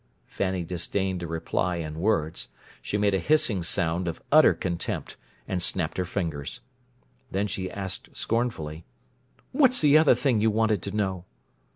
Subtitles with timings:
[0.25, 2.47] Fanny disdained a reply in words.
[2.81, 5.15] She made a hissing sound of utter contempt
[5.47, 6.61] and snapped her fingers.
[7.29, 8.83] Then she asked scornfully:
[9.51, 11.25] "What's the other thing you wanted to know?"